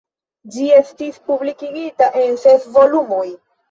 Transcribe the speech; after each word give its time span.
Ĝi 0.55 0.63
estis 0.77 1.21
publikigita 1.29 2.11
en 2.25 2.43
ses 2.47 2.71
volumoj. 2.81 3.27